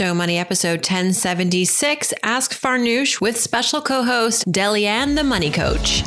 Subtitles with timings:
[0.00, 6.02] So Money episode 1076 Ask Farnoosh with special co host Delyanne the Money Coach.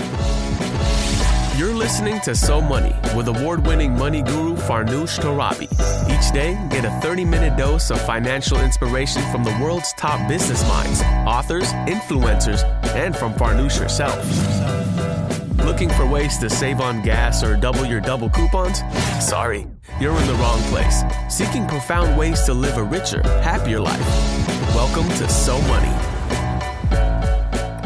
[1.60, 5.70] You're listening to So Money with award winning money guru Farnoosh Torabi.
[6.10, 10.68] Each day, get a 30 minute dose of financial inspiration from the world's top business
[10.68, 12.64] minds, authors, influencers,
[12.96, 14.83] and from Farnoosh herself.
[15.66, 18.80] Looking for ways to save on gas or double your double coupons?
[19.26, 19.66] Sorry,
[19.98, 21.04] you're in the wrong place.
[21.30, 24.06] Seeking profound ways to live a richer, happier life.
[24.76, 25.88] Welcome to So Money.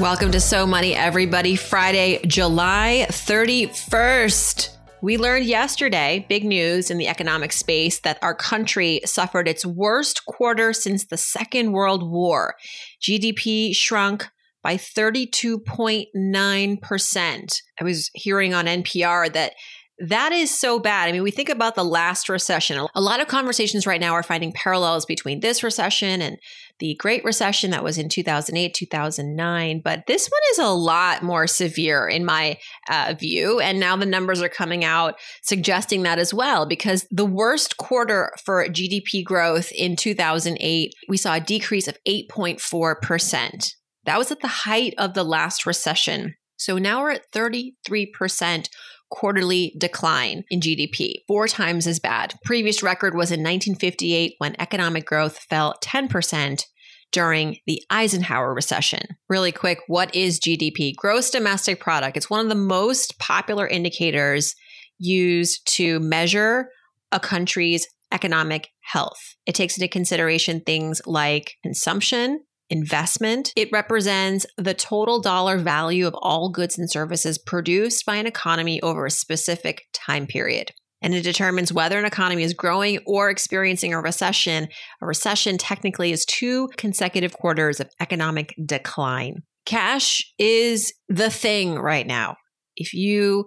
[0.01, 1.55] Welcome to So Money, everybody.
[1.55, 4.69] Friday, July 31st.
[5.03, 10.25] We learned yesterday, big news in the economic space, that our country suffered its worst
[10.25, 12.55] quarter since the Second World War.
[12.99, 14.29] GDP shrunk
[14.67, 17.61] by 32.9%.
[17.79, 19.53] I was hearing on NPR that
[19.99, 21.07] that is so bad.
[21.07, 22.85] I mean, we think about the last recession.
[22.93, 26.37] A lot of conversations right now are finding parallels between this recession and
[26.79, 29.81] the Great Recession that was in 2008, 2009.
[29.81, 32.57] But this one is a lot more severe in my
[32.89, 33.61] uh, view.
[33.61, 38.33] And now the numbers are coming out suggesting that as well, because the worst quarter
[38.43, 43.76] for GDP growth in 2008, we saw a decrease of 8.4%.
[44.07, 46.35] That was at the height of the last recession.
[46.55, 48.69] So now we're at 33%
[49.09, 52.33] quarterly decline in GDP, four times as bad.
[52.45, 56.63] Previous record was in 1958 when economic growth fell 10%
[57.11, 59.01] during the Eisenhower recession.
[59.27, 60.95] Really quick, what is GDP?
[60.95, 62.15] Gross domestic product.
[62.15, 64.55] It's one of the most popular indicators
[64.97, 66.69] used to measure
[67.11, 69.35] a country's economic health.
[69.45, 73.53] It takes into consideration things like consumption, investment.
[73.55, 78.81] It represents the total dollar value of all goods and services produced by an economy
[78.81, 80.71] over a specific time period.
[81.01, 84.67] And it determines whether an economy is growing or experiencing a recession.
[85.01, 89.43] A recession technically is two consecutive quarters of economic decline.
[89.65, 92.37] Cash is the thing right now.
[92.75, 93.45] If you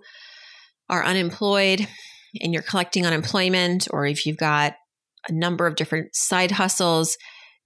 [0.89, 1.87] are unemployed
[2.41, 4.75] and you're collecting unemployment, or if you've got
[5.29, 7.17] a number of different side hustles,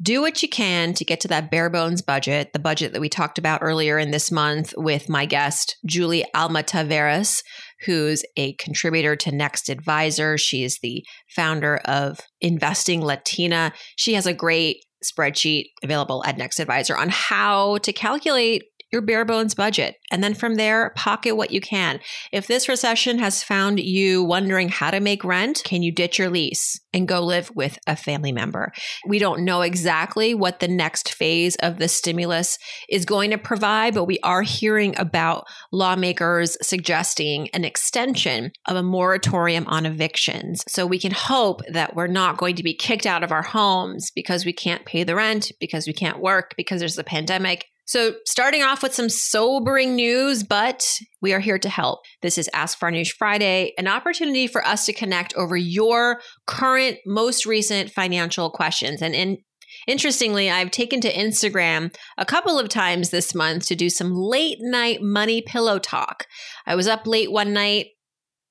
[0.02, 3.08] do what you can to get to that bare bones budget, the budget that we
[3.08, 7.42] talked about earlier in this month with my guest, Julie Alma Taveras,
[7.84, 10.36] who's a contributor to Next Advisor.
[10.36, 11.04] She is the
[11.34, 13.72] founder of Investing Latina.
[13.96, 19.26] She has a great spreadsheet available at Next Advisor on how to calculate your bare
[19.26, 19.96] bones budget.
[20.10, 22.00] And then from there, pocket what you can.
[22.32, 26.30] If this recession has found you wondering how to make rent, can you ditch your
[26.30, 28.72] lease and go live with a family member?
[29.06, 32.56] We don't know exactly what the next phase of the stimulus
[32.88, 38.82] is going to provide, but we are hearing about lawmakers suggesting an extension of a
[38.82, 40.62] moratorium on evictions.
[40.68, 44.12] So we can hope that we're not going to be kicked out of our homes
[44.14, 48.14] because we can't pay the rent, because we can't work, because there's a pandemic so,
[48.24, 50.86] starting off with some sobering news, but
[51.20, 52.00] we are here to help.
[52.22, 57.44] This is Ask Farnoosh Friday, an opportunity for us to connect over your current, most
[57.44, 59.02] recent financial questions.
[59.02, 59.38] And in
[59.86, 64.58] Interestingly, I've taken to Instagram a couple of times this month to do some late
[64.60, 66.26] night money pillow talk.
[66.66, 67.88] I was up late one night,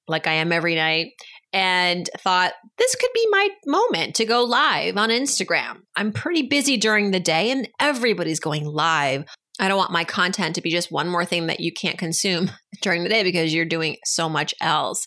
[0.08, 1.12] like I am every night,
[1.54, 5.82] and thought this could be my moment to go live on Instagram.
[5.96, 9.26] I'm pretty busy during the day and everybody's going live.
[9.60, 12.50] I don't want my content to be just one more thing that you can't consume
[12.82, 15.06] during the day because you're doing so much else.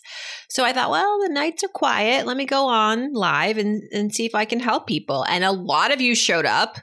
[0.49, 2.25] So I thought, well, the nights are quiet.
[2.25, 5.25] Let me go on live and, and see if I can help people.
[5.27, 6.77] And a lot of you showed up.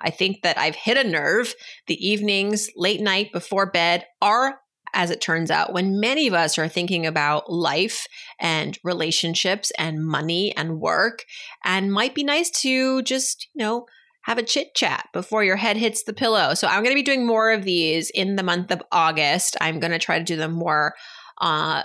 [0.00, 1.54] I think that I've hit a nerve.
[1.88, 4.58] The evenings, late night before bed are
[4.94, 8.06] as it turns out, when many of us are thinking about life
[8.38, 11.24] and relationships and money and work,
[11.64, 13.86] and might be nice to just, you know,
[14.22, 16.54] have a chit chat before your head hits the pillow.
[16.54, 19.56] So I'm going to be doing more of these in the month of August.
[19.60, 20.94] I'm going to try to do them more
[21.40, 21.84] uh,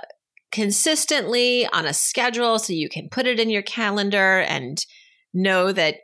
[0.52, 4.86] consistently on a schedule so you can put it in your calendar and
[5.34, 5.96] know that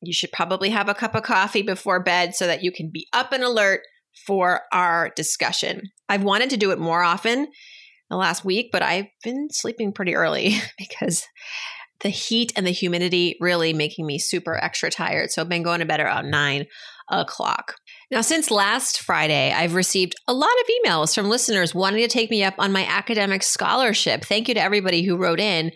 [0.00, 3.06] you should probably have a cup of coffee before bed so that you can be
[3.12, 3.82] up and alert
[4.26, 5.82] for our discussion.
[6.08, 7.48] I've wanted to do it more often
[8.10, 11.26] the last week, but I've been sleeping pretty early because
[12.00, 15.30] the heat and the humidity really making me super extra tired.
[15.30, 16.66] So I've been going to bed around nine
[17.08, 17.76] o'clock.
[18.10, 22.30] Now, since last Friday, I've received a lot of emails from listeners wanting to take
[22.30, 24.24] me up on my academic scholarship.
[24.24, 25.72] Thank you to everybody who wrote in.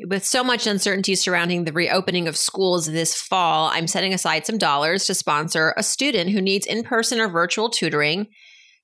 [0.00, 4.58] With so much uncertainty surrounding the reopening of schools this fall, I'm setting aside some
[4.58, 8.26] dollars to sponsor a student who needs in person or virtual tutoring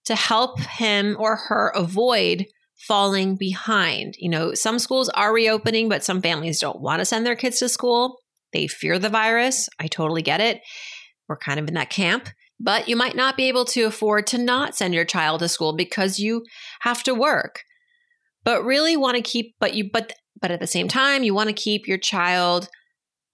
[0.05, 2.47] to help him or her avoid
[2.87, 4.15] falling behind.
[4.19, 7.59] You know, some schools are reopening, but some families don't want to send their kids
[7.59, 8.19] to school.
[8.53, 9.69] They fear the virus.
[9.79, 10.61] I totally get it.
[11.29, 12.29] We're kind of in that camp.
[12.59, 15.75] But you might not be able to afford to not send your child to school
[15.75, 16.45] because you
[16.81, 17.63] have to work.
[18.45, 21.49] But really want to keep but you but but at the same time you want
[21.49, 22.69] to keep your child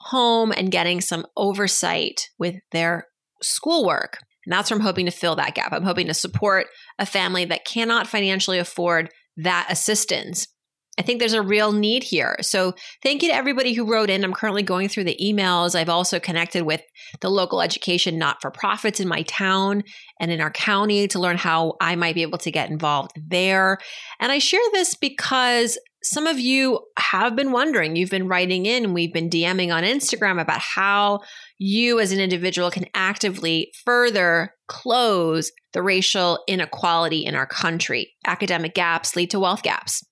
[0.00, 3.06] home and getting some oversight with their
[3.42, 4.18] schoolwork.
[4.44, 5.72] And that's where I'm hoping to fill that gap.
[5.72, 6.66] I'm hoping to support
[6.98, 10.46] a family that cannot financially afford that assistance.
[10.98, 12.36] I think there's a real need here.
[12.40, 14.24] So, thank you to everybody who wrote in.
[14.24, 15.74] I'm currently going through the emails.
[15.74, 16.80] I've also connected with
[17.20, 19.82] the local education not for profits in my town
[20.20, 23.76] and in our county to learn how I might be able to get involved there.
[24.20, 28.94] And I share this because some of you have been wondering, you've been writing in,
[28.94, 31.20] we've been DMing on Instagram about how
[31.58, 38.14] you as an individual can actively further close the racial inequality in our country.
[38.24, 40.04] Academic gaps lead to wealth gaps.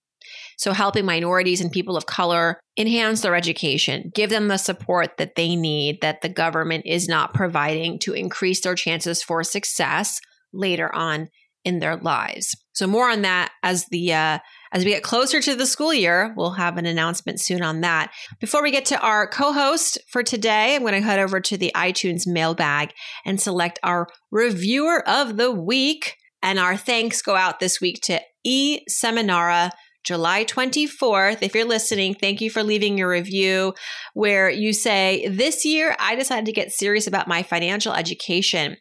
[0.56, 5.36] So, helping minorities and people of color enhance their education, give them the support that
[5.36, 10.20] they need that the government is not providing to increase their chances for success
[10.52, 11.28] later on
[11.64, 12.56] in their lives.
[12.72, 14.38] So, more on that as the uh,
[14.74, 18.12] as we get closer to the school year, we'll have an announcement soon on that.
[18.40, 21.56] Before we get to our co host for today, I'm going to head over to
[21.56, 22.92] the iTunes mailbag
[23.24, 26.16] and select our reviewer of the week.
[26.42, 28.80] And our thanks go out this week to E.
[28.90, 29.70] Seminara
[30.04, 31.38] July 24th.
[31.40, 33.74] If you're listening, thank you for leaving your review
[34.12, 38.76] where you say, This year I decided to get serious about my financial education.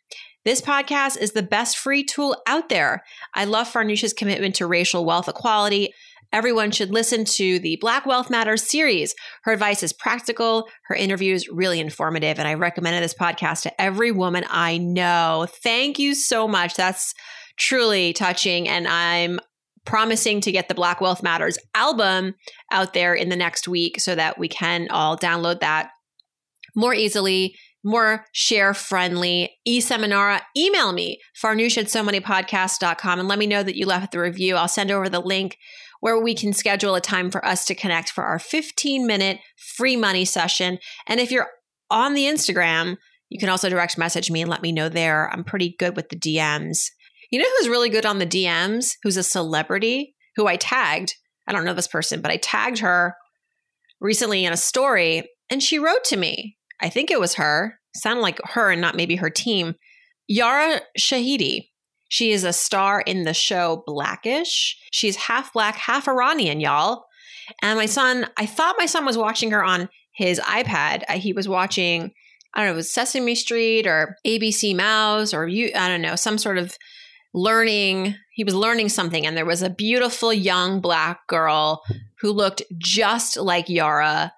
[0.46, 3.04] This podcast is the best free tool out there.
[3.34, 5.94] I love Farnoosh's commitment to racial wealth equality.
[6.34, 9.16] Everyone should listen to the Black Wealth Matters series.
[9.44, 14.12] Her advice is practical, her interviews really informative, and I recommended this podcast to every
[14.12, 15.48] woman I know.
[15.64, 16.76] Thank you so much.
[16.76, 17.14] That's
[17.56, 19.40] truly touching, and I'm
[19.86, 22.36] promising to get the Black Wealth Matters album
[22.72, 25.92] out there in the next week so that we can all download that
[26.76, 29.58] more easily, more share friendly.
[29.68, 34.12] eSeminara, email me, farnoosh at so money podcasts.com and let me know that you left
[34.12, 34.56] the review.
[34.56, 35.58] I'll send over the link
[36.00, 39.96] where we can schedule a time for us to connect for our 15 minute free
[39.96, 40.80] money session.
[41.08, 41.50] And if you're
[41.90, 42.98] on the Instagram,
[43.30, 45.30] you can also direct message me and let me know there.
[45.32, 46.90] I'm pretty good with the DMs.
[47.32, 48.96] You know who's really good on the DMs?
[49.04, 51.16] Who's a celebrity who I tagged?
[51.48, 53.16] I don't know this person, but I tagged her
[54.00, 56.58] recently in a story and she wrote to me.
[56.84, 59.76] I think it was her, sounded like her and not maybe her team.
[60.28, 61.70] Yara Shahidi.
[62.10, 64.78] She is a star in the show Blackish.
[64.92, 67.06] She's half black, half Iranian, y'all.
[67.64, 71.04] And my son, I thought my son was watching her on his iPad.
[71.10, 72.12] Uh, he was watching,
[72.54, 76.16] I don't know, it was Sesame Street or ABC Mouse or you, I don't know,
[76.16, 76.78] some sort of
[77.34, 81.84] learning he was learning something and there was a beautiful young black girl
[82.20, 84.32] who looked just like yara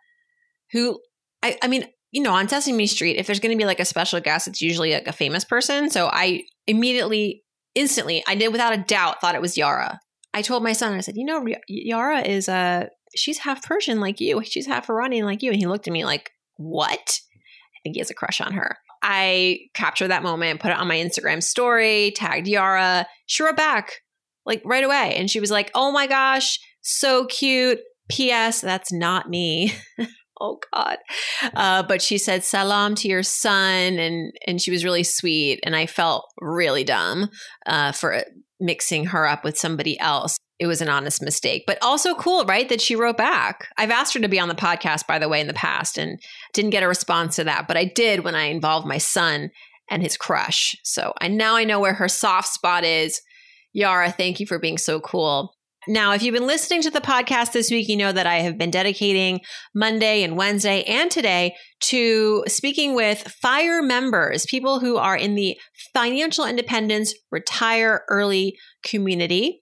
[0.72, 1.00] who
[1.44, 3.86] i, I mean you know on sesame street if there's going to be like a
[3.86, 7.44] special guest it's usually like a famous person so i immediately
[7.76, 10.00] instantly i did without a doubt thought it was yara
[10.34, 12.86] i told my son i said you know yara is uh
[13.16, 16.06] she's half persian like you she's half iranian like you and he looked at me
[16.06, 17.20] like what
[17.76, 18.78] i think he has a crush on her
[19.08, 23.06] I captured that moment, put it on my Instagram story, tagged Yara.
[23.28, 24.02] She wrote back
[24.48, 25.14] like right away.
[25.16, 27.80] And she was like, oh my gosh, so cute.
[28.10, 28.62] P.S.
[28.62, 29.74] That's not me.
[30.40, 30.98] oh God.
[31.56, 34.00] Uh, but she said, salam to your son.
[34.00, 35.60] And, and she was really sweet.
[35.64, 37.30] And I felt really dumb
[37.66, 38.24] uh, for
[38.60, 42.70] mixing her up with somebody else it was an honest mistake, but also cool, right?
[42.70, 43.68] That she wrote back.
[43.78, 46.20] I've asked her to be on the podcast, by the way, in the past and
[46.54, 49.52] didn't get a response to that, but I did when I involved my son
[49.90, 50.76] and his crush.
[50.84, 53.22] So I now I know where her soft spot is.
[53.74, 55.55] Yara, thank you for being so cool.
[55.88, 58.58] Now, if you've been listening to the podcast this week, you know that I have
[58.58, 59.42] been dedicating
[59.76, 65.58] Monday and Wednesday and today to speaking with FIRE members, people who are in the
[65.94, 69.62] financial independence retire early community.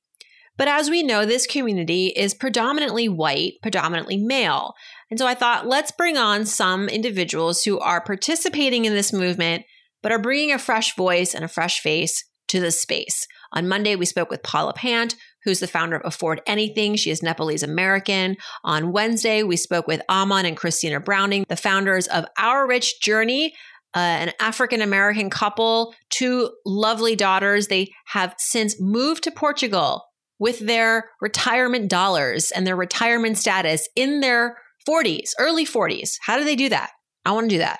[0.57, 4.75] But as we know, this community is predominantly white, predominantly male.
[5.09, 9.65] And so I thought, let's bring on some individuals who are participating in this movement,
[10.01, 13.27] but are bringing a fresh voice and a fresh face to the space.
[13.51, 16.95] On Monday, we spoke with Paula Pant, who's the founder of Afford Anything.
[16.95, 18.37] She is Nepalese American.
[18.63, 23.53] On Wednesday, we spoke with Amon and Christina Browning, the founders of Our Rich Journey,
[23.95, 27.67] uh, an African American couple, two lovely daughters.
[27.67, 30.03] They have since moved to Portugal
[30.39, 34.57] with their retirement dollars and their retirement status in their
[34.87, 36.15] 40s, early 40s.
[36.21, 36.89] How do they do that?
[37.25, 37.79] I want to do that.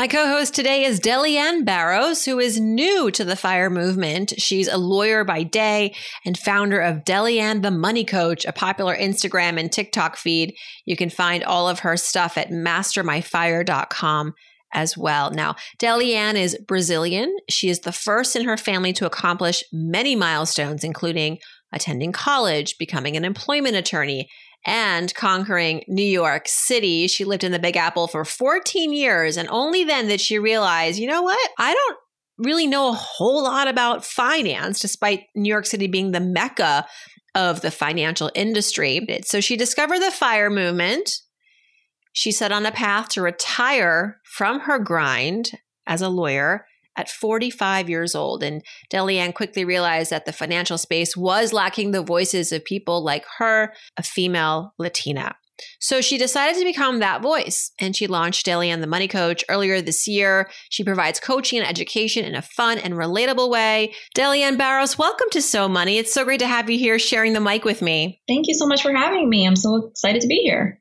[0.00, 4.32] My co host today is Delyanne Barros, who is new to the FIRE movement.
[4.38, 9.60] She's a lawyer by day and founder of Delyanne the Money Coach, a popular Instagram
[9.60, 10.54] and TikTok feed.
[10.86, 14.32] You can find all of her stuff at mastermyfire.com
[14.72, 15.32] as well.
[15.32, 17.36] Now, Delyanne is Brazilian.
[17.50, 21.40] She is the first in her family to accomplish many milestones, including
[21.74, 24.30] attending college, becoming an employment attorney,
[24.66, 27.06] and conquering New York City.
[27.06, 30.98] She lived in the Big Apple for 14 years, and only then did she realize,
[30.98, 31.50] you know what?
[31.58, 31.96] I don't
[32.38, 36.86] really know a whole lot about finance, despite New York City being the mecca
[37.34, 39.06] of the financial industry.
[39.24, 41.10] So she discovered the FIRE movement.
[42.12, 45.52] She set on a path to retire from her grind
[45.86, 46.66] as a lawyer
[47.00, 48.42] at 45 years old.
[48.42, 53.24] And Delyanne quickly realized that the financial space was lacking the voices of people like
[53.38, 55.34] her, a female Latina.
[55.78, 59.80] So she decided to become that voice and she launched Delyanne the Money Coach earlier
[59.80, 60.48] this year.
[60.70, 63.94] She provides coaching and education in a fun and relatable way.
[64.14, 65.98] Delyanne Barros, welcome to So Money.
[65.98, 68.20] It's so great to have you here sharing the mic with me.
[68.28, 69.46] Thank you so much for having me.
[69.46, 70.80] I'm so excited to be here.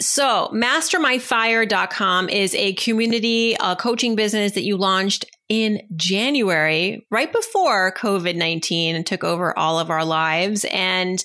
[0.00, 7.92] So, mastermyfire.com is a community uh, coaching business that you launched in January, right before
[7.92, 10.64] COVID 19 took over all of our lives.
[10.70, 11.22] And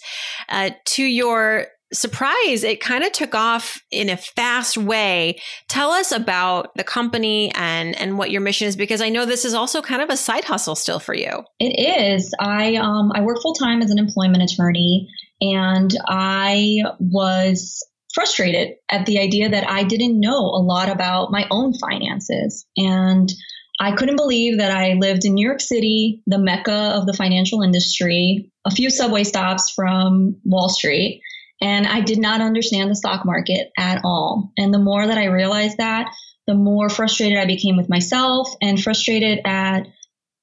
[0.50, 5.40] uh, to your surprise, it kind of took off in a fast way.
[5.70, 9.46] Tell us about the company and and what your mission is, because I know this
[9.46, 11.44] is also kind of a side hustle still for you.
[11.60, 12.34] It is.
[12.40, 15.10] I um, I work full time as an employment attorney,
[15.42, 21.46] and I was frustrated at the idea that I didn't know a lot about my
[21.52, 23.32] own finances and
[23.80, 27.62] I couldn't believe that I lived in New York City, the mecca of the financial
[27.62, 31.22] industry, a few subway stops from Wall Street,
[31.62, 34.52] and I did not understand the stock market at all.
[34.58, 36.12] And the more that I realized that,
[36.48, 39.88] the more frustrated I became with myself and frustrated at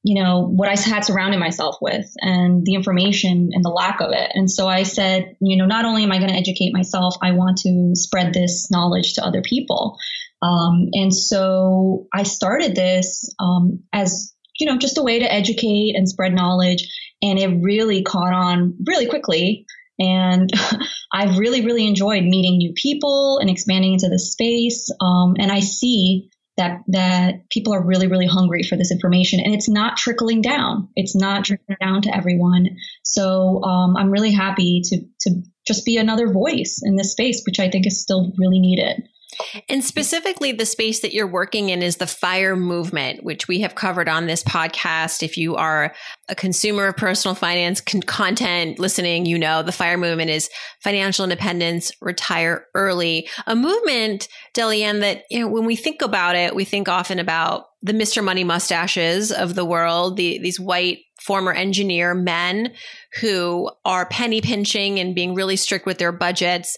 [0.06, 4.10] you know what I had surrounded myself with and the information and the lack of
[4.12, 4.30] it.
[4.34, 7.32] And so I said, you know, not only am I going to educate myself, I
[7.32, 9.96] want to spread this knowledge to other people.
[10.44, 15.94] Um, and so I started this um, as, you know, just a way to educate
[15.96, 16.86] and spread knowledge.
[17.22, 19.66] And it really caught on really quickly.
[19.98, 20.50] And
[21.12, 24.90] I've really, really enjoyed meeting new people and expanding into the space.
[25.00, 29.54] Um, and I see that that people are really, really hungry for this information, and
[29.54, 30.88] it's not trickling down.
[30.94, 32.76] It's not trickling down to everyone.
[33.02, 37.58] So um, I'm really happy to to just be another voice in this space, which
[37.58, 39.02] I think is still really needed.
[39.68, 43.74] And specifically, the space that you're working in is the FIRE movement, which we have
[43.74, 45.22] covered on this podcast.
[45.22, 45.94] If you are
[46.28, 50.50] a consumer of personal finance con- content listening, you know the FIRE movement is
[50.80, 53.28] financial independence, retire early.
[53.46, 57.66] A movement, Delyanne, that you know, when we think about it, we think often about
[57.82, 58.24] the Mr.
[58.24, 62.72] Money mustaches of the world, the, these white former engineer men
[63.20, 66.76] who are penny pinching and being really strict with their budgets.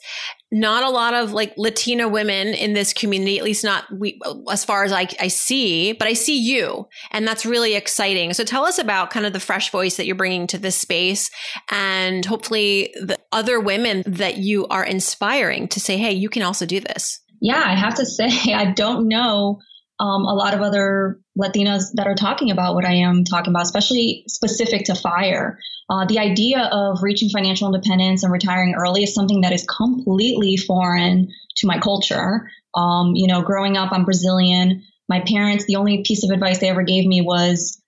[0.57, 4.19] Not a lot of like Latina women in this community, at least not we,
[4.51, 8.33] as far as I, I see, but I see you and that's really exciting.
[8.33, 11.31] So tell us about kind of the fresh voice that you're bringing to this space
[11.71, 16.65] and hopefully the other women that you are inspiring to say, Hey, you can also
[16.65, 17.21] do this.
[17.43, 19.61] Yeah, I have to say, I don't know
[19.99, 23.63] um, a lot of other Latinas that are talking about what I am talking about,
[23.63, 25.59] especially specific to fire.
[25.89, 30.57] Uh, the idea of reaching financial independence and retiring early is something that is completely
[30.57, 32.51] foreign to my culture.
[32.75, 34.83] Um, you know, growing up, I'm Brazilian.
[35.09, 37.81] My parents, the only piece of advice they ever gave me was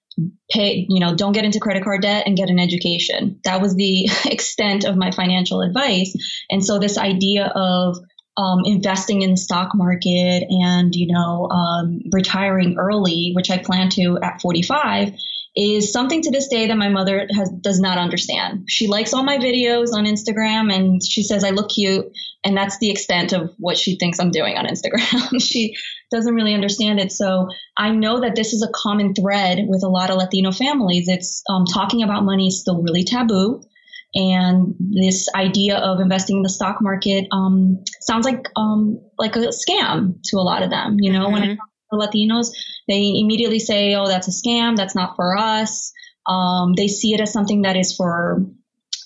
[0.50, 3.40] pay, you know, don't get into credit card debt and get an education.
[3.44, 6.14] That was the extent of my financial advice.
[6.50, 7.98] And so this idea of
[8.38, 13.90] um, investing in the stock market and you know um, retiring early, which I plan
[13.90, 15.12] to at 45,
[15.56, 18.64] is something to this day that my mother has does not understand.
[18.68, 22.06] She likes all my videos on Instagram and she says I look cute,
[22.44, 25.40] and that's the extent of what she thinks I'm doing on Instagram.
[25.42, 25.74] she
[26.12, 27.10] doesn't really understand it.
[27.10, 31.08] So I know that this is a common thread with a lot of Latino families.
[31.08, 33.62] It's um, talking about money is still really taboo.
[34.14, 39.50] And this idea of investing in the stock market um, sounds like um, like a
[39.50, 40.96] scam to a lot of them.
[40.98, 41.32] You know, mm-hmm.
[41.32, 42.48] when it comes to Latinos,
[42.88, 44.76] they immediately say, "Oh, that's a scam.
[44.76, 45.92] That's not for us."
[46.26, 48.46] Um, they see it as something that is for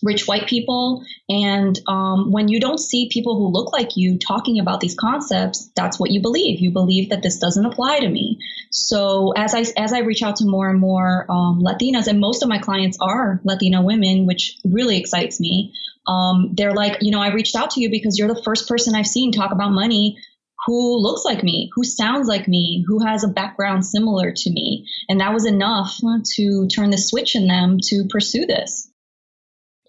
[0.03, 1.05] rich white people.
[1.29, 5.71] And um, when you don't see people who look like you talking about these concepts,
[5.77, 6.61] that's what you believe.
[6.61, 8.39] You believe that this doesn't apply to me.
[8.71, 12.43] So as I as I reach out to more and more um, Latinas, and most
[12.43, 15.73] of my clients are Latina women, which really excites me.
[16.07, 18.95] Um, they're like, you know, I reached out to you because you're the first person
[18.95, 20.19] I've seen talk about money
[20.67, 24.87] who looks like me, who sounds like me, who has a background similar to me.
[25.09, 25.97] And that was enough
[26.37, 28.89] to turn the switch in them to pursue this.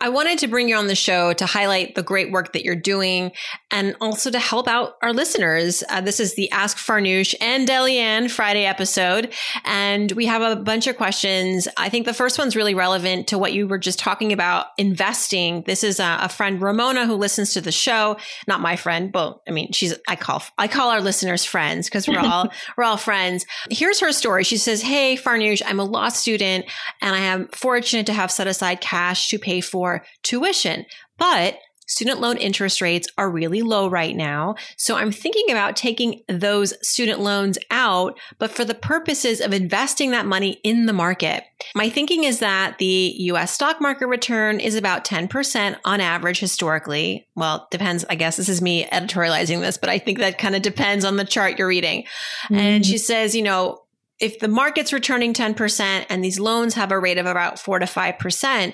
[0.03, 2.75] I wanted to bring you on the show to highlight the great work that you're
[2.75, 3.31] doing
[3.71, 5.81] and also to help out our listeners.
[5.87, 9.33] Uh, this is the Ask Farnoosh and Delyanne Friday episode,
[9.63, 11.69] and we have a bunch of questions.
[11.77, 15.63] I think the first one's really relevant to what you were just talking about investing.
[15.65, 18.17] This is a, a friend, Ramona, who listens to the show.
[18.45, 22.09] Not my friend, but I mean, she's I call I call our listeners friends because
[22.09, 23.45] we're all we're all friends.
[23.69, 24.43] Here's her story.
[24.43, 26.65] She says, "Hey, Farnoosh, I'm a law student,
[27.01, 29.92] and I am fortunate to have set aside cash to pay for."
[30.23, 30.85] Tuition.
[31.17, 31.57] But
[31.87, 34.55] student loan interest rates are really low right now.
[34.77, 40.11] So I'm thinking about taking those student loans out, but for the purposes of investing
[40.11, 41.43] that money in the market.
[41.75, 47.27] My thinking is that the US stock market return is about 10% on average historically.
[47.35, 48.05] Well, depends.
[48.09, 51.17] I guess this is me editorializing this, but I think that kind of depends on
[51.17, 52.03] the chart you're reading.
[52.45, 52.55] Mm-hmm.
[52.55, 53.83] And she says, you know,
[54.19, 57.85] if the market's returning 10% and these loans have a rate of about 4 to
[57.85, 58.73] 5%,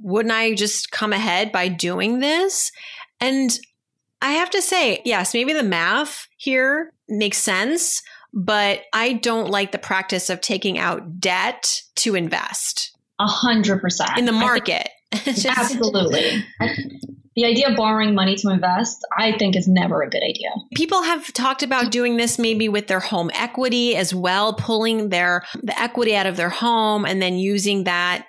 [0.00, 2.72] wouldn't I just come ahead by doing this?
[3.20, 3.58] And
[4.22, 8.02] I have to say, yes, maybe the math here makes sense,
[8.32, 12.96] but I don't like the practice of taking out debt to invest.
[13.18, 14.88] A hundred percent in the market.
[15.24, 16.44] just, absolutely.
[17.36, 20.50] the idea of borrowing money to invest, I think, is never a good idea.
[20.74, 25.44] People have talked about doing this maybe with their home equity as well, pulling their
[25.62, 28.26] the equity out of their home and then using that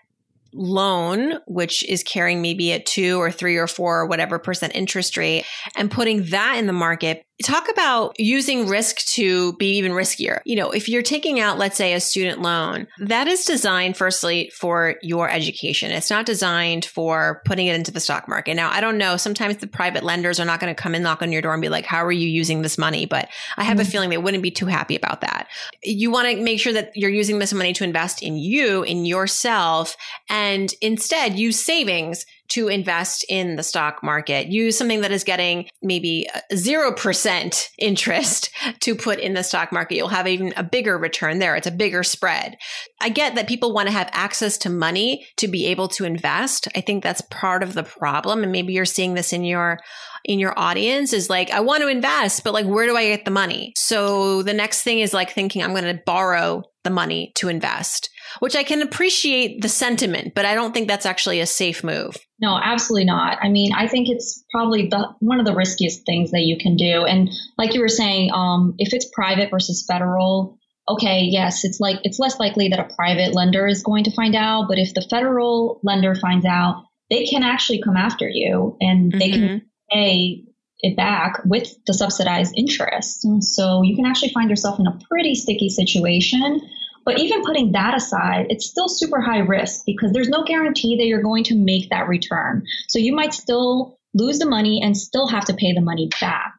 [0.53, 5.17] loan, which is carrying maybe a two or three or four or whatever percent interest
[5.17, 10.41] rate, and putting that in the market Talk about using risk to be even riskier.
[10.45, 14.51] You know, if you're taking out, let's say, a student loan, that is designed firstly
[14.55, 15.91] for your education.
[15.91, 18.53] It's not designed for putting it into the stock market.
[18.53, 19.17] Now, I don't know.
[19.17, 21.61] Sometimes the private lenders are not going to come and knock on your door and
[21.61, 23.07] be like, how are you using this money?
[23.07, 23.87] But I have mm-hmm.
[23.87, 25.47] a feeling they wouldn't be too happy about that.
[25.83, 29.05] You want to make sure that you're using this money to invest in you, in
[29.05, 29.97] yourself,
[30.29, 34.47] and instead use savings to invest in the stock market.
[34.47, 38.49] Use something that is getting maybe 0% interest
[38.81, 39.95] to put in the stock market.
[39.95, 41.55] You'll have even a bigger return there.
[41.55, 42.57] It's a bigger spread.
[42.99, 46.67] I get that people want to have access to money to be able to invest.
[46.75, 48.43] I think that's part of the problem.
[48.43, 49.79] And maybe you're seeing this in your
[50.23, 53.25] in your audience is like, I want to invest, but like, where do I get
[53.25, 53.73] the money?
[53.75, 58.09] So the next thing is like thinking I'm going to borrow the money to invest
[58.39, 62.17] which I can appreciate the sentiment, but I don't think that's actually a safe move.
[62.39, 63.37] No, absolutely not.
[63.41, 66.75] I mean, I think it's probably the, one of the riskiest things that you can
[66.75, 67.05] do.
[67.05, 71.99] And like you were saying, um, if it's private versus federal, okay, yes, it's like
[72.03, 74.67] it's less likely that a private lender is going to find out.
[74.67, 79.29] But if the federal lender finds out, they can actually come after you and they
[79.29, 79.47] mm-hmm.
[79.47, 80.43] can pay
[80.79, 83.23] it back with the subsidized interest.
[83.23, 86.61] And so you can actually find yourself in a pretty sticky situation
[87.05, 91.05] but even putting that aside, it's still super high risk because there's no guarantee that
[91.05, 92.63] you're going to make that return.
[92.87, 96.53] So you might still lose the money and still have to pay the money back.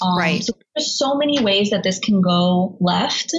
[0.00, 0.42] Um, right.
[0.42, 3.32] So there's so many ways that this can go left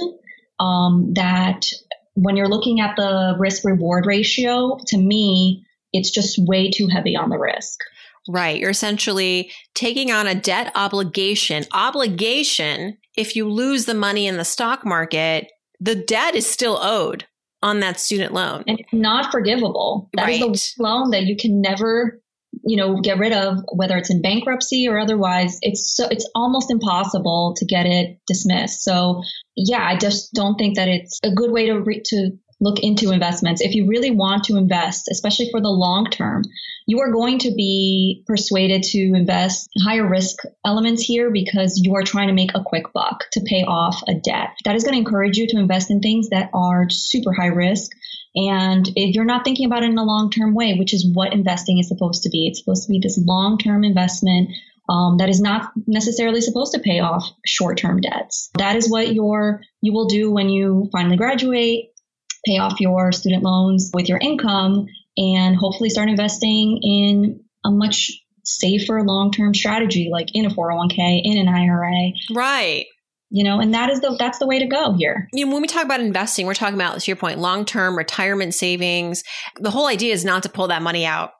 [0.60, 1.66] um, that
[2.14, 7.16] when you're looking at the risk reward ratio, to me, it's just way too heavy
[7.16, 7.80] on the risk.
[8.28, 8.58] Right.
[8.58, 11.64] You're essentially taking on a debt obligation.
[11.72, 17.26] Obligation, if you lose the money in the stock market, the debt is still owed
[17.62, 18.64] on that student loan.
[18.66, 20.10] And it's not forgivable.
[20.14, 20.42] That right.
[20.42, 22.20] is the loan that you can never,
[22.64, 25.58] you know, get rid of, whether it's in bankruptcy or otherwise.
[25.62, 28.82] It's so it's almost impossible to get it dismissed.
[28.82, 29.22] So
[29.56, 33.12] yeah, I just don't think that it's a good way to re- to look into
[33.12, 33.60] investments.
[33.60, 36.44] If you really want to invest, especially for the long term,
[36.86, 42.02] you are going to be persuaded to invest higher risk elements here because you are
[42.02, 44.50] trying to make a quick buck to pay off a debt.
[44.64, 47.90] That is going to encourage you to invest in things that are super high risk.
[48.36, 51.32] And if you're not thinking about it in a long term way, which is what
[51.32, 54.50] investing is supposed to be, it's supposed to be this long term investment
[54.88, 58.50] um, that is not necessarily supposed to pay off short-term debts.
[58.58, 61.93] That is what your you will do when you finally graduate,
[62.46, 68.12] pay off your student loans with your income, and hopefully start investing in a much
[68.44, 72.84] safer long-term strategy like in a 401k in an IRA right
[73.30, 75.62] you know and that is the that's the way to go here you know, when
[75.62, 79.24] we talk about investing we're talking about to your point long-term retirement savings
[79.60, 81.30] the whole idea is not to pull that money out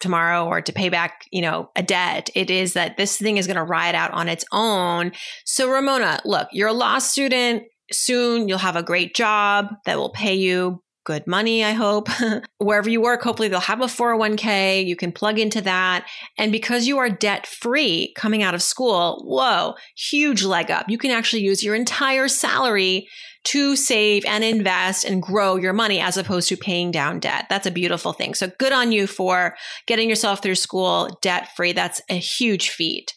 [0.00, 2.30] tomorrow or to pay back, you know, a debt.
[2.34, 5.12] It is that this thing is going to ride out on its own.
[5.44, 7.64] So Ramona, look, you're a law student.
[7.90, 12.10] Soon you'll have a great job that will pay you good money, I hope.
[12.58, 14.86] Wherever you work, hopefully they'll have a 401k.
[14.86, 16.06] You can plug into that.
[16.36, 20.90] And because you are debt free coming out of school, whoa, huge leg up.
[20.90, 23.08] You can actually use your entire salary
[23.44, 27.46] to save and invest and grow your money as opposed to paying down debt.
[27.48, 28.34] That's a beautiful thing.
[28.34, 31.72] So good on you for getting yourself through school debt free.
[31.72, 33.14] That's a huge feat.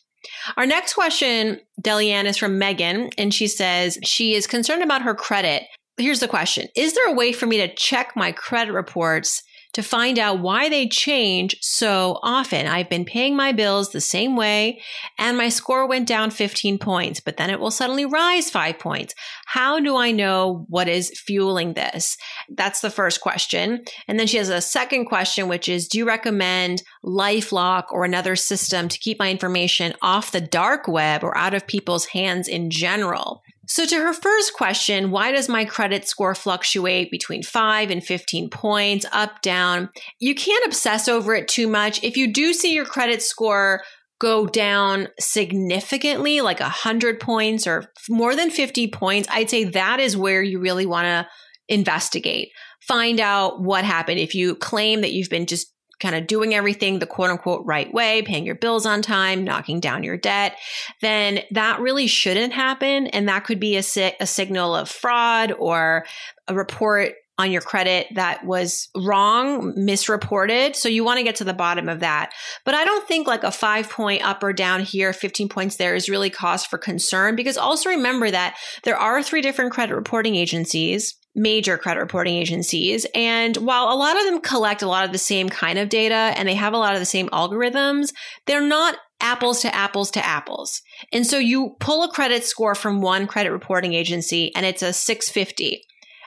[0.57, 5.15] Our next question, Delyanne, is from Megan, and she says she is concerned about her
[5.15, 5.63] credit.
[5.97, 9.81] Here's the question Is there a way for me to check my credit reports to
[9.81, 12.67] find out why they change so often.
[12.67, 14.81] I've been paying my bills the same way
[15.17, 19.15] and my score went down 15 points, but then it will suddenly rise five points.
[19.45, 22.17] How do I know what is fueling this?
[22.49, 23.84] That's the first question.
[24.07, 28.36] And then she has a second question, which is Do you recommend Lifelock or another
[28.36, 32.69] system to keep my information off the dark web or out of people's hands in
[32.69, 33.41] general?
[33.71, 38.49] So, to her first question, why does my credit score fluctuate between 5 and 15
[38.49, 39.88] points, up, down?
[40.19, 42.03] You can't obsess over it too much.
[42.03, 43.81] If you do see your credit score
[44.19, 50.17] go down significantly, like 100 points or more than 50 points, I'd say that is
[50.17, 51.27] where you really want to
[51.69, 52.49] investigate.
[52.81, 54.19] Find out what happened.
[54.19, 55.70] If you claim that you've been just
[56.01, 59.79] kind of doing everything the quote unquote right way, paying your bills on time, knocking
[59.79, 60.57] down your debt,
[61.01, 63.07] then that really shouldn't happen.
[63.07, 66.05] And that could be a, si- a signal of fraud or
[66.47, 70.75] a report on your credit that was wrong, misreported.
[70.75, 72.33] So you want to get to the bottom of that.
[72.65, 75.95] But I don't think like a five point up or down here, 15 points there
[75.95, 80.35] is really cause for concern because also remember that there are three different credit reporting
[80.35, 83.05] agencies major credit reporting agencies.
[83.15, 86.13] And while a lot of them collect a lot of the same kind of data
[86.15, 88.13] and they have a lot of the same algorithms,
[88.45, 90.81] they're not apples to apples to apples.
[91.13, 94.91] And so you pull a credit score from one credit reporting agency and it's a
[94.91, 95.85] 650.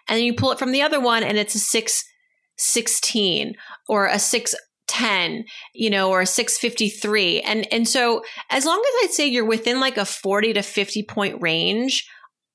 [0.08, 3.54] And then you pull it from the other one and it's a 616
[3.88, 7.40] or a 610, you know, or a 653.
[7.42, 11.02] And and so as long as I'd say you're within like a 40 to 50
[11.02, 12.08] point range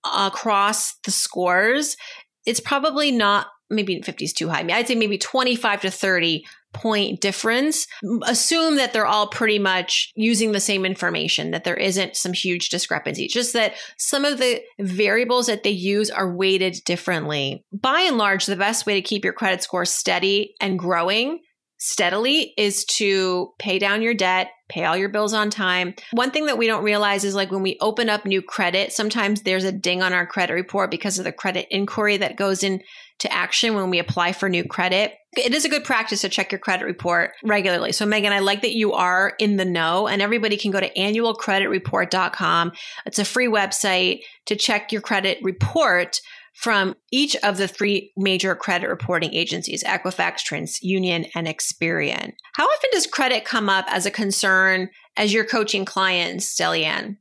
[0.05, 1.97] across the scores,
[2.45, 4.65] it's probably not maybe 50 is too high.
[4.71, 7.87] I'd say maybe 25 to 30 point difference.
[8.23, 12.69] Assume that they're all pretty much using the same information, that there isn't some huge
[12.69, 17.63] discrepancy, just that some of the variables that they use are weighted differently.
[17.71, 21.39] By and large, the best way to keep your credit score steady and growing
[21.79, 25.95] steadily is to pay down your debt, pay all your bills on time.
[26.11, 29.41] One thing that we don't realize is like when we open up new credit, sometimes
[29.41, 32.83] there's a ding on our credit report because of the credit inquiry that goes into
[33.31, 35.15] action when we apply for new credit.
[35.37, 37.93] It is a good practice to check your credit report regularly.
[37.93, 40.93] So Megan, I like that you are in the know and everybody can go to
[40.93, 42.71] annualcreditreport.com.
[43.05, 46.19] It's a free website to check your credit report
[46.59, 52.33] from each of the three major credit reporting agencies Equifax, TransUnion, and Experian.
[52.53, 57.17] How often does credit come up as a concern as you're coaching clients, Delyanne?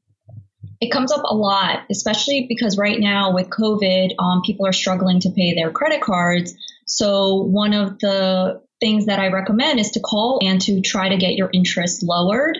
[0.81, 5.21] It comes up a lot, especially because right now with COVID, um, people are struggling
[5.21, 6.57] to pay their credit cards.
[6.87, 11.17] So, one of the things that I recommend is to call and to try to
[11.17, 12.59] get your interest lowered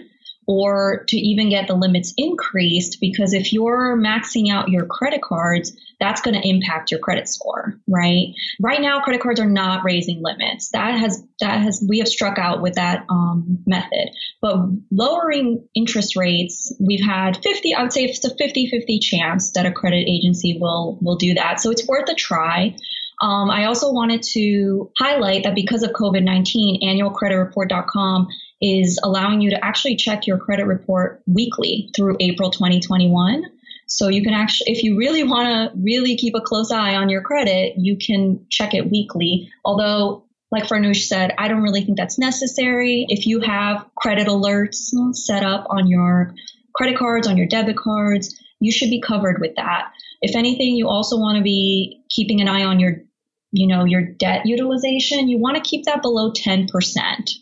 [0.49, 5.77] or to even get the limits increased because if you're maxing out your credit cards,
[6.01, 8.29] that's going to impact your credit score, right?
[8.59, 10.71] Right now, credit cards are not raising limits.
[10.71, 14.11] That has that has we have struck out with that um, method.
[14.41, 14.57] But
[14.91, 17.75] lowering interest rates, we've had 50.
[17.75, 21.61] I would say it's a 50-50 chance that a credit agency will will do that.
[21.61, 22.75] So it's worth a try.
[23.21, 28.29] Um, I also wanted to highlight that because of COVID 19, annualcreditreport.com
[28.61, 33.45] is allowing you to actually check your credit report weekly through April 2021.
[33.87, 37.09] So you can actually, if you really want to really keep a close eye on
[37.09, 39.51] your credit, you can check it weekly.
[39.65, 43.07] Although, like Farnoosh said, I don't really think that's necessary.
[43.09, 46.35] If you have credit alerts set up on your
[46.75, 49.93] credit cards, on your debit cards, you should be covered with that.
[50.21, 53.03] If anything, you also want to be keeping an eye on your
[53.51, 56.69] you know, your debt utilization, you want to keep that below 10%.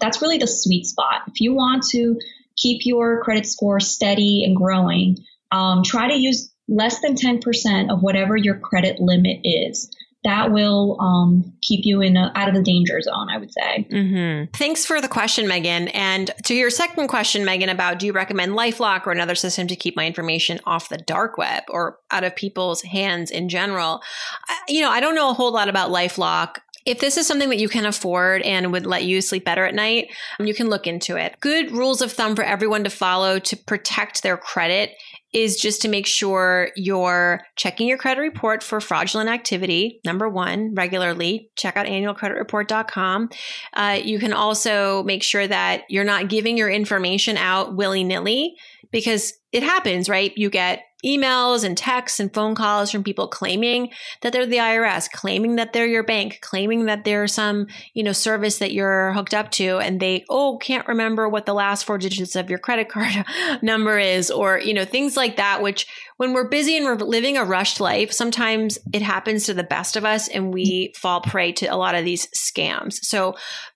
[0.00, 1.22] That's really the sweet spot.
[1.26, 2.18] If you want to
[2.56, 5.18] keep your credit score steady and growing,
[5.50, 9.90] um, try to use less than 10% of whatever your credit limit is
[10.26, 13.86] that will um, keep you in a, out of the danger zone, I would say.
[13.88, 14.50] Mm-hmm.
[14.54, 15.86] Thanks for the question, Megan.
[15.88, 19.76] And to your second question, Megan, about do you recommend LifeLock or another system to
[19.76, 24.02] keep my information off the dark web or out of people's hands in general?
[24.66, 26.56] You know, I don't know a whole lot about LifeLock.
[26.84, 29.74] If this is something that you can afford and would let you sleep better at
[29.74, 30.08] night,
[30.40, 31.36] you can look into it.
[31.40, 34.92] Good rules of thumb for everyone to follow to protect their credit
[35.36, 40.00] is just to make sure you're checking your credit report for fraudulent activity.
[40.02, 43.28] Number one, regularly check out annualcreditreport.com.
[43.74, 48.56] Uh, you can also make sure that you're not giving your information out willy nilly
[48.90, 50.32] because it happens, right?
[50.36, 53.90] You get emails and texts and phone calls from people claiming
[54.22, 58.12] that they're the IRS, claiming that they're your bank, claiming that they're some, you know,
[58.12, 61.98] service that you're hooked up to and they oh, can't remember what the last four
[61.98, 63.24] digits of your credit card
[63.62, 67.36] number is or, you know, things like that which when we're busy and we're living
[67.36, 71.52] a rushed life, sometimes it happens to the best of us and we fall prey
[71.52, 72.94] to a lot of these scams.
[73.02, 73.34] So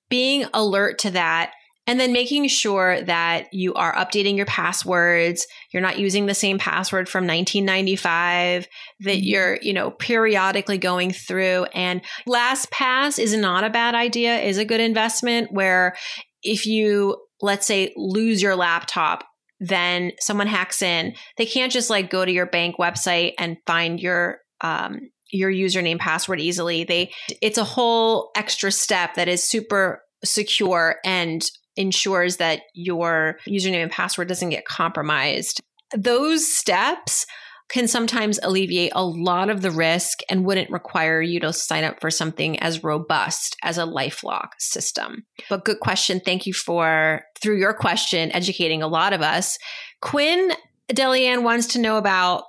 [0.09, 1.52] being alert to that
[1.90, 6.57] and then making sure that you are updating your passwords, you're not using the same
[6.57, 8.68] password from 1995,
[9.00, 9.24] that mm-hmm.
[9.24, 11.64] you're, you know, periodically going through.
[11.74, 15.96] And LastPass is not a bad idea, is a good investment where
[16.44, 19.24] if you let's say lose your laptop
[19.62, 21.14] then someone hacks in.
[21.37, 25.98] They can't just like go to your bank website and find your um, your username
[25.98, 26.85] password easily.
[26.85, 31.42] They it's a whole extra step that is super secure and
[31.76, 35.61] ensures that your username and password doesn't get compromised.
[35.96, 37.26] Those steps
[37.70, 42.00] can sometimes alleviate a lot of the risk and wouldn't require you to sign up
[42.00, 45.24] for something as robust as a lifelock system.
[45.48, 46.20] But good question.
[46.20, 49.56] Thank you for, through your question, educating a lot of us.
[50.02, 50.50] Quinn
[50.88, 52.42] Delyanne wants to know about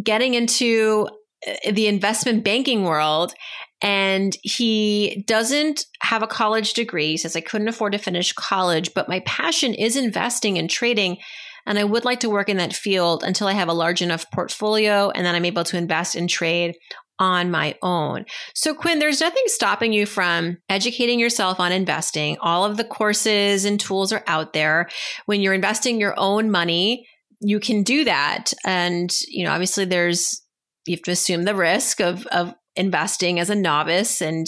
[0.00, 1.08] getting into
[1.46, 3.34] uh, the investment banking world
[3.80, 7.10] and he doesn't have a college degree.
[7.10, 11.18] He says, I couldn't afford to finish college, but my passion is investing and trading.
[11.66, 14.30] And I would like to work in that field until I have a large enough
[14.30, 16.76] portfolio and then I'm able to invest and trade
[17.18, 18.24] on my own.
[18.54, 22.38] So, Quinn, there's nothing stopping you from educating yourself on investing.
[22.40, 24.88] All of the courses and tools are out there.
[25.26, 27.06] When you're investing your own money,
[27.40, 28.52] you can do that.
[28.64, 30.42] And, you know, obviously there's,
[30.86, 34.46] you have to assume the risk of, of investing as a novice and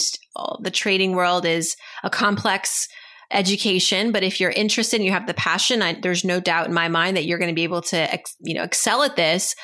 [0.61, 2.87] the trading world is a complex
[3.29, 6.73] education but if you're interested and you have the passion I, there's no doubt in
[6.73, 9.55] my mind that you're going to be able to ex, you know excel at this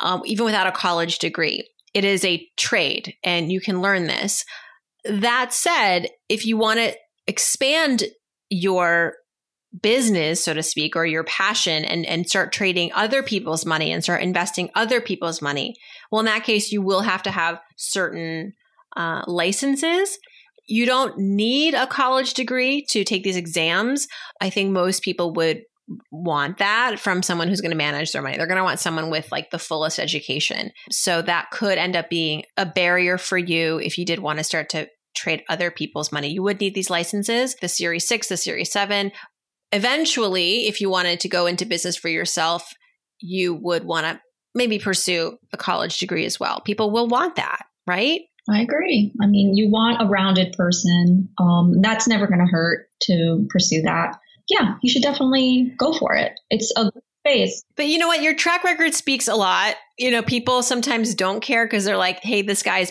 [0.00, 1.68] um, even without a college degree.
[1.94, 4.44] It is a trade and you can learn this.
[5.04, 6.94] That said if you want to
[7.26, 8.04] expand
[8.48, 9.14] your
[9.82, 14.02] business, so to speak, or your passion and, and start trading other people's money and
[14.02, 15.76] start investing other people's money.
[16.10, 18.54] Well, in that case, you will have to have certain
[18.96, 20.18] uh, licenses.
[20.66, 24.08] You don't need a college degree to take these exams.
[24.40, 25.62] I think most people would
[26.12, 28.36] want that from someone who's going to manage their money.
[28.36, 30.70] They're going to want someone with like the fullest education.
[30.90, 34.44] So that could end up being a barrier for you if you did want to
[34.44, 36.28] start to trade other people's money.
[36.28, 39.10] You would need these licenses, the Series 6, the Series 7,
[39.72, 42.72] eventually, if you wanted to go into business for yourself,
[43.20, 44.20] you would want to
[44.54, 46.60] maybe pursue a college degree as well.
[46.60, 48.22] People will want that, right?
[48.48, 49.12] I agree.
[49.22, 51.28] I mean, you want a rounded person.
[51.38, 54.18] Um, that's never going to hurt to pursue that.
[54.48, 56.32] Yeah, you should definitely go for it.
[56.50, 56.90] It's a
[57.24, 57.62] space.
[57.76, 58.22] But you know what?
[58.22, 59.76] Your track record speaks a lot.
[59.98, 62.90] You know, people sometimes don't care because they're like, hey, this guy's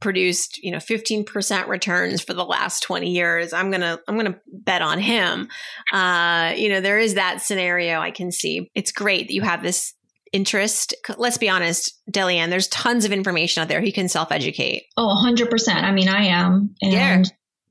[0.00, 4.82] produced you know 15% returns for the last 20 years i'm gonna i'm gonna bet
[4.82, 5.48] on him.
[5.92, 8.70] Uh, you know there is that scenario i can see.
[8.74, 9.94] It's great that you have this
[10.32, 10.94] interest.
[11.16, 13.82] Let's be honest delyanne there's tons of information out there.
[13.82, 14.84] You can self-educate.
[14.96, 17.22] Oh 100% i mean i am and yeah.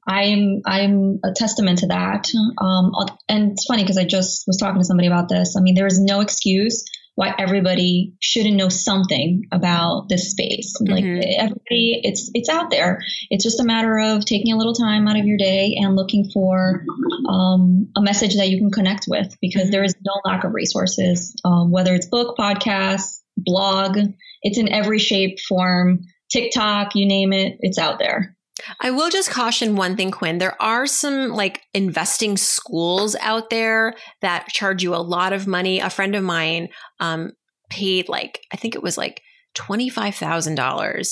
[0.07, 2.29] i'm i'm a testament to that.
[2.57, 2.91] Um,
[3.29, 5.55] and it's funny because i just was talking to somebody about this.
[5.55, 6.83] I mean there is no excuse
[7.17, 10.75] why everybody shouldn't know something about this space.
[10.79, 10.93] Mm-hmm.
[10.93, 12.99] Like everybody, it's it's out there.
[13.31, 16.29] It's just a matter of taking a little time out of your day and looking
[16.31, 16.83] for
[17.27, 19.71] um, a message that you can connect with, because mm-hmm.
[19.71, 21.35] there is no lack of resources.
[21.43, 23.97] Um, whether it's book, podcast, blog,
[24.43, 26.01] it's in every shape, form.
[26.29, 28.36] TikTok, you name it, it's out there.
[28.81, 30.37] I will just caution one thing, Quinn.
[30.37, 35.79] There are some like investing schools out there that charge you a lot of money.
[35.79, 37.31] A friend of mine um,
[37.69, 39.21] paid like, I think it was like
[39.55, 41.07] $25,000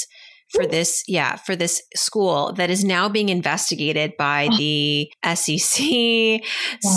[0.49, 5.79] for this, yeah, for this school that is now being investigated by the SEC.
[5.79, 6.39] Yeah.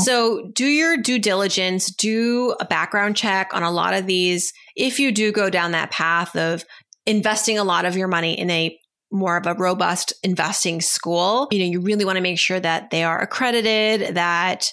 [0.05, 4.53] So do your due diligence, do a background check on a lot of these.
[4.77, 6.65] If you do go down that path of
[7.07, 8.79] investing a lot of your money in a
[9.11, 12.91] more of a robust investing school, you know, you really want to make sure that
[12.91, 14.71] they are accredited, that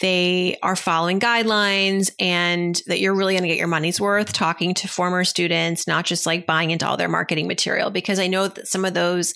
[0.00, 4.72] they are following guidelines and that you're really going to get your money's worth talking
[4.74, 7.90] to former students, not just like buying into all their marketing material.
[7.90, 9.34] Because I know that some of those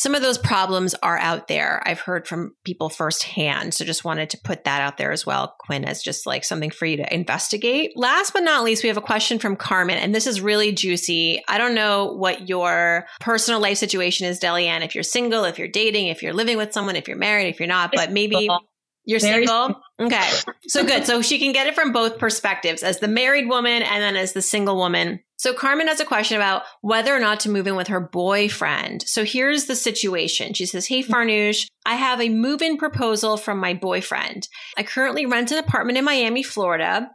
[0.00, 1.82] some of those problems are out there.
[1.84, 3.74] I've heard from people firsthand.
[3.74, 6.70] So just wanted to put that out there as well, Quinn, as just like something
[6.70, 7.92] for you to investigate.
[7.96, 11.42] Last but not least, we have a question from Carmen, and this is really juicy.
[11.46, 15.68] I don't know what your personal life situation is, Delyanne, if you're single, if you're
[15.68, 18.48] dating, if you're living with someone, if you're married, if you're not, but maybe
[19.04, 19.82] you're Very single?
[20.00, 20.30] Okay.
[20.66, 21.04] So good.
[21.04, 24.32] So she can get it from both perspectives as the married woman and then as
[24.32, 25.20] the single woman.
[25.40, 29.04] So Carmen has a question about whether or not to move in with her boyfriend.
[29.06, 30.52] So here's the situation.
[30.52, 31.10] She says, Hey, mm-hmm.
[31.10, 34.48] Farnoosh, I have a move in proposal from my boyfriend.
[34.76, 37.08] I currently rent an apartment in Miami, Florida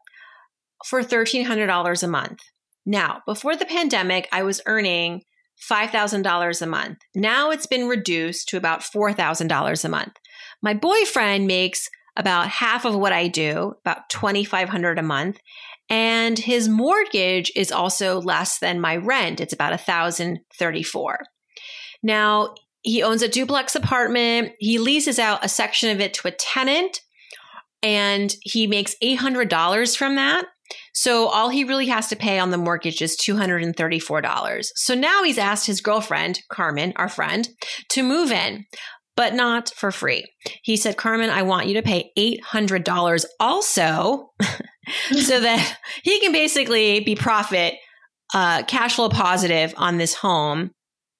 [0.88, 2.40] for $1,300 a month.
[2.84, 5.22] Now, before the pandemic, I was earning
[5.70, 6.98] $5,000 a month.
[7.14, 10.14] Now it's been reduced to about $4,000 a month.
[10.64, 15.38] My boyfriend makes about half of what I do, about 2500 a month,
[15.90, 19.40] and his mortgage is also less than my rent.
[19.40, 21.20] It's about 1034.
[22.02, 24.54] Now, he owns a duplex apartment.
[24.60, 27.02] He leases out a section of it to a tenant
[27.82, 30.46] and he makes $800 from that.
[30.94, 34.66] So all he really has to pay on the mortgage is $234.
[34.76, 37.48] So now he's asked his girlfriend, Carmen, our friend,
[37.90, 38.66] to move in
[39.16, 40.26] but not for free.
[40.62, 44.32] He said, Carmen, I want you to pay $800 also
[45.12, 47.76] so that he can basically be profit,
[48.34, 50.72] uh, cash flow positive on this home.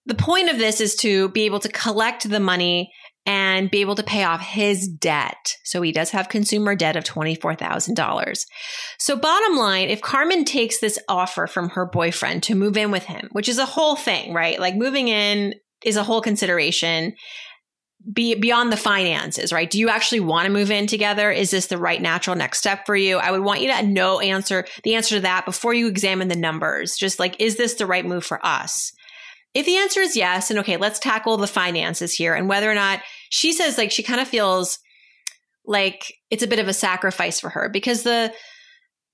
[0.06, 2.92] The point of this is to be able to collect the money
[3.26, 5.56] and be able to pay off his debt.
[5.64, 8.46] So he does have consumer debt of $24,000.
[9.00, 13.06] So bottom line, if Carmen takes this offer from her boyfriend to move in with
[13.06, 14.60] him, which is a whole thing, right?
[14.60, 17.14] Like moving in is a whole consideration
[18.12, 19.70] be beyond the finances, right?
[19.70, 21.32] Do you actually want to move in together?
[21.32, 23.18] Is this the right natural next step for you?
[23.18, 26.36] I would want you to know answer the answer to that before you examine the
[26.36, 26.96] numbers.
[26.96, 28.92] Just like, is this the right move for us?
[29.54, 32.76] If the answer is yes, and okay, let's tackle the finances here and whether or
[32.76, 34.80] not she says like she kind of feels
[35.66, 38.32] like it's a bit of a sacrifice for her because the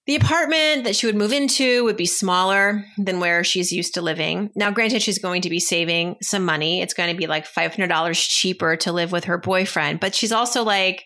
[0.07, 4.01] the apartment that she would move into would be smaller than where she's used to
[4.01, 4.49] living.
[4.55, 6.81] Now, granted, she's going to be saving some money.
[6.81, 10.63] It's going to be like $500 cheaper to live with her boyfriend, but she's also
[10.63, 11.05] like,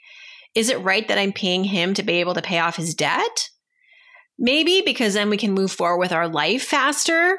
[0.55, 3.49] is it right that I'm paying him to be able to pay off his debt?
[4.39, 7.38] Maybe because then we can move forward with our life faster.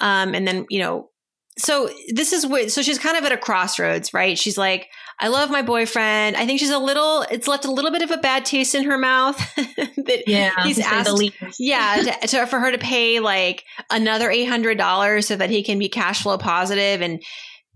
[0.00, 1.10] Um, and then, you know,
[1.58, 4.38] so this is what, so she's kind of at a crossroads, right?
[4.38, 6.36] She's like, I love my boyfriend.
[6.36, 8.84] I think she's a little, it's left a little bit of a bad taste in
[8.84, 11.22] her mouth that yeah, he's asked,
[11.58, 15.88] yeah, to, to, for her to pay like another $800 so that he can be
[15.88, 17.22] cash flow positive and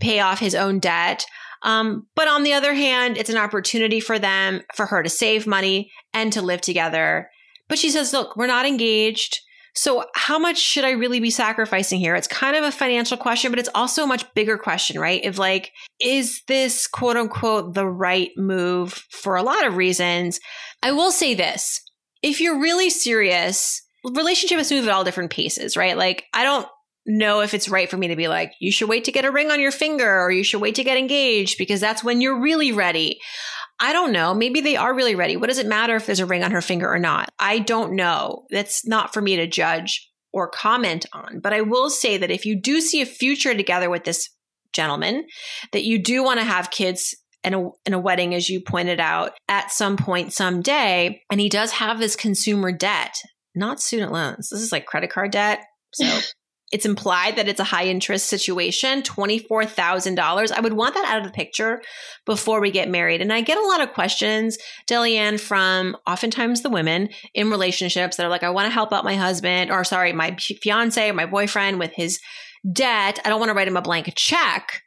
[0.01, 1.25] pay off his own debt.
[1.63, 5.47] Um, but on the other hand, it's an opportunity for them, for her to save
[5.47, 7.31] money and to live together.
[7.69, 9.41] But she says, look, we're not engaged.
[9.75, 12.17] So, how much should I really be sacrificing here?
[12.17, 15.25] It's kind of a financial question, but it's also a much bigger question, right?
[15.25, 20.41] Of like, is this quote unquote the right move for a lot of reasons?
[20.83, 21.81] I will say this
[22.23, 25.97] if you're really serious, relationships move at all different paces, right?
[25.97, 26.67] Like, I don't
[27.07, 29.31] know if it's right for me to be like, you should wait to get a
[29.31, 32.41] ring on your finger or you should wait to get engaged because that's when you're
[32.41, 33.19] really ready.
[33.81, 34.35] I don't know.
[34.35, 35.37] Maybe they are really ready.
[35.37, 37.31] What does it matter if there's a ring on her finger or not?
[37.39, 38.45] I don't know.
[38.51, 41.41] That's not for me to judge or comment on.
[41.41, 44.29] But I will say that if you do see a future together with this
[44.73, 45.27] gentleman,
[45.73, 49.01] that you do want to have kids in a, in a wedding, as you pointed
[49.01, 53.15] out, at some point someday, and he does have his consumer debt,
[53.55, 54.51] not student loans.
[54.51, 55.65] This is like credit card debt.
[55.95, 56.05] So
[56.71, 60.53] it's implied that it's a high interest situation, $24,000.
[60.53, 61.83] I would want that out of the picture
[62.27, 63.21] before we get married.
[63.21, 64.57] And I get a lot of questions,
[64.87, 69.05] Delyanne, from oftentimes the women in relationships that are like, I want to help out
[69.05, 72.21] my husband or sorry, my fiance or my boyfriend with his
[72.73, 73.19] debt.
[73.25, 74.83] I don't want to write him a blank check,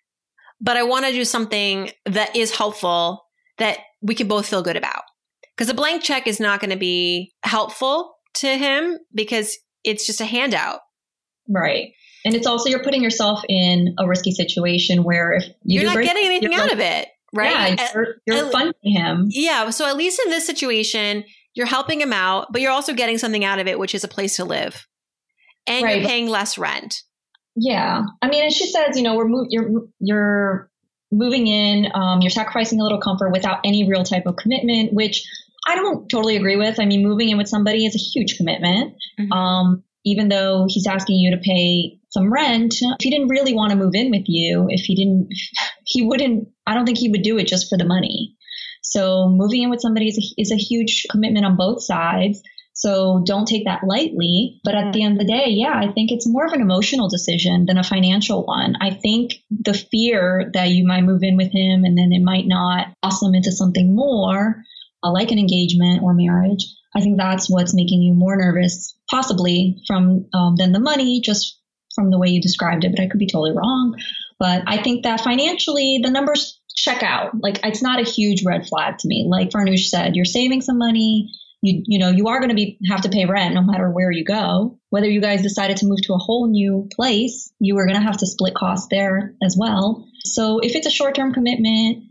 [0.62, 3.26] but I want to do something that is helpful
[3.58, 5.04] that we can both feel good about.
[5.56, 10.22] Because a blank check is not going to be helpful to him because it's just
[10.22, 10.80] a handout
[11.47, 11.93] Right.
[12.25, 15.95] And it's also you're putting yourself in a risky situation where if you are not
[15.95, 17.77] break, getting anything out like, of it, right?
[17.77, 19.27] Yeah, you're, you're funding him.
[19.29, 19.69] Yeah.
[19.71, 23.43] So at least in this situation, you're helping him out, but you're also getting something
[23.43, 24.88] out of it, which is a place to live,
[25.67, 25.99] and right.
[25.99, 27.03] you're paying less rent.
[27.56, 30.71] Yeah, I mean, and she says, you know, we're you're you're
[31.12, 35.23] moving in, um, you're sacrificing a little comfort without any real type of commitment, which
[35.67, 36.79] I don't totally agree with.
[36.79, 38.95] I mean, moving in with somebody is a huge commitment.
[39.19, 39.32] Mm-hmm.
[39.32, 43.71] Um, even though he's asking you to pay some rent, if he didn't really want
[43.71, 45.29] to move in with you, if he didn't,
[45.85, 48.35] he wouldn't, I don't think he would do it just for the money.
[48.81, 52.41] So moving in with somebody is a, is a huge commitment on both sides.
[52.73, 54.60] So don't take that lightly.
[54.63, 57.08] But at the end of the day, yeah, I think it's more of an emotional
[57.08, 58.75] decision than a financial one.
[58.81, 62.45] I think the fear that you might move in with him and then it might
[62.45, 64.63] not blossom into something more,
[65.04, 66.65] uh, like an engagement or marriage,
[66.96, 71.60] I think that's what's making you more nervous, possibly from um, than the money, just
[71.96, 72.91] from the way you described it.
[72.96, 73.96] But I could be totally wrong.
[74.39, 77.31] But I think that financially, the numbers check out.
[77.39, 79.25] Like it's not a huge red flag to me.
[79.29, 81.31] Like Farnoosh said, you're saving some money
[81.63, 84.12] you you know you are going to be have to pay rent no matter where
[84.12, 87.87] you go whether you guys decided to move to a whole new place you are
[87.87, 92.04] going to have to split costs there as well so if it's a short-term commitment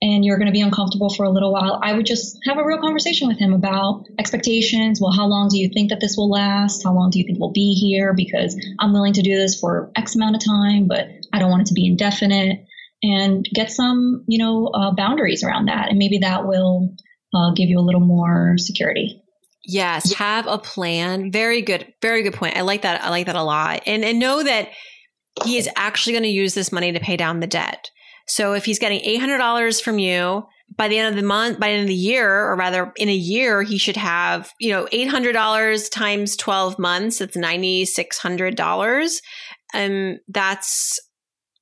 [0.00, 2.64] and you're going to be uncomfortable for a little while i would just have a
[2.64, 6.30] real conversation with him about expectations well how long do you think that this will
[6.30, 9.58] last how long do you think we'll be here because i'm willing to do this
[9.58, 12.64] for x amount of time but i don't want it to be indefinite
[13.02, 16.94] and get some you know uh, boundaries around that and maybe that will
[17.34, 19.22] uh, give you a little more security.
[19.64, 21.30] Yes, have a plan.
[21.30, 22.56] Very good, very good point.
[22.56, 23.02] I like that.
[23.02, 23.82] I like that a lot.
[23.86, 24.70] And and know that
[25.44, 27.90] he is actually going to use this money to pay down the debt.
[28.28, 31.58] So if he's getting eight hundred dollars from you by the end of the month,
[31.58, 34.70] by the end of the year, or rather in a year, he should have you
[34.70, 37.18] know eight hundred dollars times twelve months.
[37.18, 39.20] That's ninety six hundred dollars,
[39.72, 40.98] and that's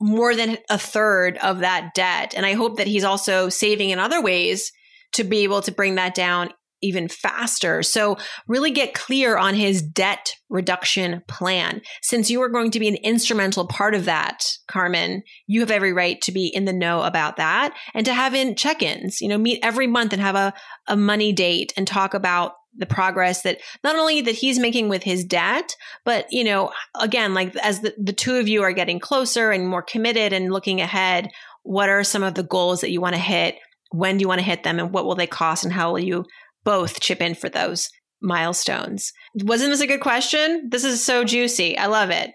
[0.00, 2.34] more than a third of that debt.
[2.36, 4.70] And I hope that he's also saving in other ways
[5.12, 6.50] to be able to bring that down
[6.82, 7.82] even faster.
[7.82, 11.80] So really get clear on his debt reduction plan.
[12.02, 15.92] Since you are going to be an instrumental part of that, Carmen, you have every
[15.92, 19.38] right to be in the know about that and to have in check-ins, you know,
[19.38, 20.54] meet every month and have a,
[20.86, 25.02] a money date and talk about the progress that not only that he's making with
[25.02, 25.74] his debt,
[26.04, 26.70] but you know,
[27.00, 30.52] again, like as the, the two of you are getting closer and more committed and
[30.52, 31.30] looking ahead,
[31.62, 33.56] what are some of the goals that you want to hit?
[33.90, 35.98] when do you want to hit them and what will they cost and how will
[35.98, 36.24] you
[36.66, 37.88] both chip in for those
[38.20, 42.32] milestones wasn't this a good question this is so juicy i love it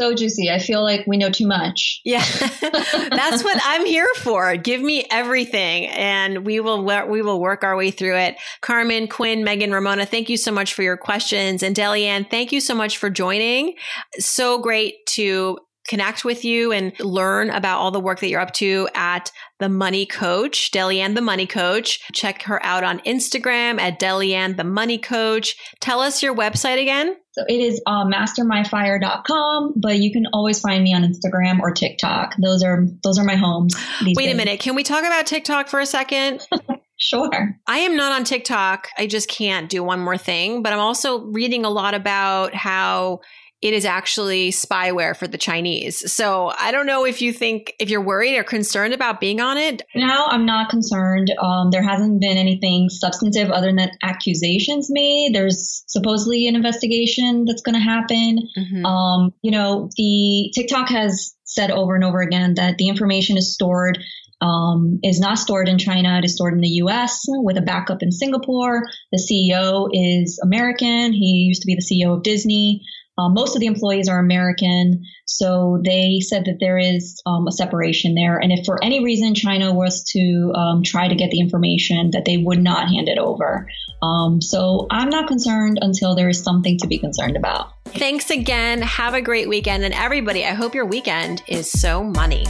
[0.00, 0.48] so juicy.
[0.48, 2.00] I feel like we know too much.
[2.06, 2.24] Yeah,
[2.60, 4.56] that's what I'm here for.
[4.56, 8.36] Give me everything, and we will we will work our way through it.
[8.62, 12.62] Carmen, Quinn, Megan, Ramona, thank you so much for your questions, and Delyanne, thank you
[12.62, 13.74] so much for joining.
[14.18, 15.58] So great to
[15.90, 19.68] connect with you and learn about all the work that you're up to at the
[19.68, 22.00] Money Coach, Delyanne the Money Coach.
[22.12, 25.56] Check her out on Instagram at Delyanne the Money Coach.
[25.80, 27.16] Tell us your website again.
[27.32, 32.34] So it is uh, mastermyfire.com, but you can always find me on Instagram or TikTok.
[32.40, 33.74] Those are those are my homes.
[34.04, 34.32] Wait days.
[34.32, 34.60] a minute.
[34.60, 36.46] Can we talk about TikTok for a second?
[37.02, 37.56] Sure.
[37.66, 38.88] I am not on TikTok.
[38.98, 43.20] I just can't do one more thing, but I'm also reading a lot about how
[43.62, 46.10] it is actually spyware for the Chinese.
[46.10, 49.58] So I don't know if you think, if you're worried or concerned about being on
[49.58, 49.82] it.
[49.94, 51.30] No, I'm not concerned.
[51.38, 55.34] Um, there hasn't been anything substantive other than accusations made.
[55.34, 58.38] There's supposedly an investigation that's going to happen.
[58.56, 58.86] Mm-hmm.
[58.86, 63.52] Um, you know, the TikTok has said over and over again that the information is
[63.52, 63.98] stored
[64.40, 66.18] um, is not stored in China.
[66.18, 67.24] It is stored in the U.S.
[67.28, 68.84] with a backup in Singapore.
[69.12, 71.12] The CEO is American.
[71.12, 72.82] He used to be the CEO of Disney.
[73.20, 77.52] Uh, most of the employees are American, so they said that there is um, a
[77.52, 78.38] separation there.
[78.38, 82.24] And if for any reason China was to um, try to get the information, that
[82.24, 83.66] they would not hand it over.
[84.02, 87.72] Um, so I'm not concerned until there is something to be concerned about.
[87.86, 88.80] Thanks again.
[88.80, 89.84] Have a great weekend.
[89.84, 92.46] And everybody, I hope your weekend is so money.